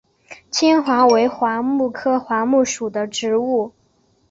[0.49, 3.71] 坚桦为桦木科桦木属的植物。